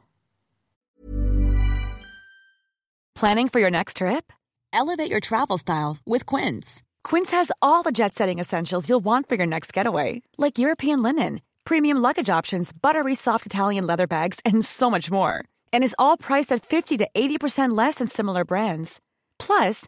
Planning 3.15 3.49
for 3.49 3.59
your 3.59 3.71
next 3.71 3.97
trip? 3.97 4.25
Elevate 4.71 5.09
your 5.09 5.19
travel 5.29 5.57
style 5.57 5.97
with 6.05 6.23
Quince. 6.31 6.83
Quince 7.09 7.31
has 7.31 7.51
all 7.67 7.81
the 7.83 7.95
jet-setting 7.99 8.37
essentials 8.37 8.87
you'll 8.87 9.07
want 9.11 9.27
for 9.27 9.35
your 9.39 9.47
next 9.47 9.73
getaway, 9.73 10.21
like 10.37 10.59
European 10.65 11.01
linen, 11.01 11.41
premium 11.69 11.97
luggage 11.97 12.29
options, 12.29 12.71
buttery 12.85 13.15
soft 13.15 13.45
Italian 13.47 13.87
leather 13.87 14.05
bags, 14.05 14.37
and 14.45 14.63
so 14.63 14.87
much 14.95 15.09
more. 15.09 15.35
And 15.73 15.83
is 15.83 15.95
all 15.97 16.15
priced 16.15 16.51
at 16.51 16.63
50 16.63 16.97
to 16.97 17.07
80% 17.15 17.75
less 17.75 17.95
than 17.95 18.07
similar 18.07 18.45
brands. 18.45 18.99
Plus, 19.39 19.87